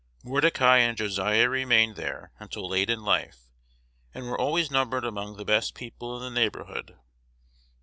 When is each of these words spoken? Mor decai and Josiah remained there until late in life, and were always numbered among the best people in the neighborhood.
Mor 0.23 0.41
decai 0.41 0.79
and 0.79 0.97
Josiah 0.97 1.47
remained 1.47 1.95
there 1.95 2.31
until 2.39 2.67
late 2.67 2.89
in 2.89 3.03
life, 3.03 3.51
and 4.15 4.25
were 4.25 4.41
always 4.41 4.71
numbered 4.71 5.05
among 5.05 5.35
the 5.37 5.45
best 5.45 5.75
people 5.75 6.17
in 6.17 6.23
the 6.23 6.35
neighborhood. 6.39 6.97